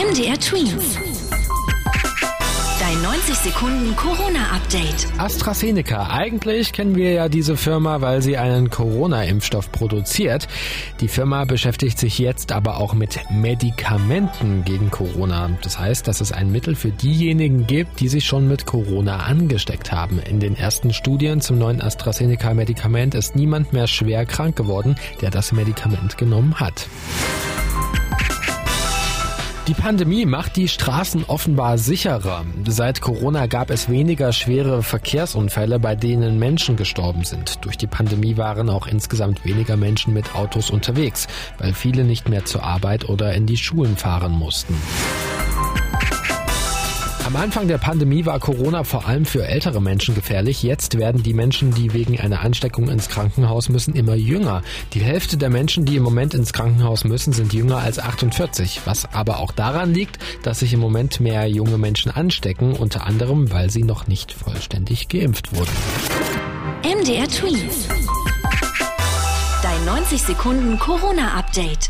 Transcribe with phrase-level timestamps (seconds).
[0.00, 0.98] MDR Twins.
[2.80, 5.08] Dein 90 Sekunden Corona-Update.
[5.18, 6.08] AstraZeneca.
[6.08, 10.48] Eigentlich kennen wir ja diese Firma, weil sie einen Corona-Impfstoff produziert.
[11.00, 15.50] Die Firma beschäftigt sich jetzt aber auch mit Medikamenten gegen Corona.
[15.60, 19.92] Das heißt, dass es ein Mittel für diejenigen gibt, die sich schon mit Corona angesteckt
[19.92, 20.18] haben.
[20.18, 25.52] In den ersten Studien zum neuen AstraZeneca-Medikament ist niemand mehr schwer krank geworden, der das
[25.52, 26.86] Medikament genommen hat.
[29.68, 32.44] Die Pandemie macht die Straßen offenbar sicherer.
[32.66, 37.64] Seit Corona gab es weniger schwere Verkehrsunfälle, bei denen Menschen gestorben sind.
[37.64, 41.28] Durch die Pandemie waren auch insgesamt weniger Menschen mit Autos unterwegs,
[41.58, 44.74] weil viele nicht mehr zur Arbeit oder in die Schulen fahren mussten.
[47.32, 50.64] Am Anfang der Pandemie war Corona vor allem für ältere Menschen gefährlich.
[50.64, 54.62] Jetzt werden die Menschen, die wegen einer Ansteckung ins Krankenhaus müssen, immer jünger.
[54.94, 58.80] Die Hälfte der Menschen, die im Moment ins Krankenhaus müssen, sind jünger als 48.
[58.84, 63.52] Was aber auch daran liegt, dass sich im Moment mehr junge Menschen anstecken, unter anderem,
[63.52, 65.70] weil sie noch nicht vollständig geimpft wurden.
[66.82, 67.86] MDR Tweets.
[69.62, 71.89] Dein 90 Sekunden Corona-Update.